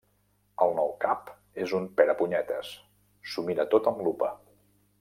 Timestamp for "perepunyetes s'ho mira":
1.99-3.67